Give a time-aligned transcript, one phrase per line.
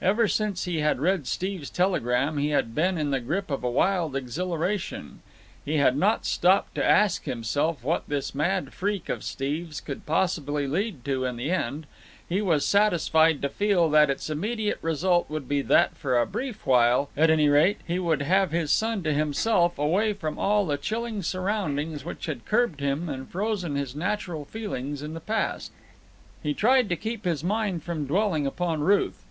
[0.00, 3.70] Ever since he had read Steve's telegram he had been in the grip of a
[3.70, 5.20] wild exhilaration.
[5.64, 10.66] He had not stopped to ask himself what this mad freak of Steve's could possibly
[10.66, 15.62] lead to in the end—he was satisfied to feel that its immediate result would be
[15.62, 19.78] that for a brief while, at any rate, he would have his son to himself,
[19.78, 25.02] away from all the chilling surroundings which had curbed him and frozen his natural feelings
[25.02, 25.70] in the past.
[26.42, 29.22] He tried to keep his mind from dwelling upon Ruth.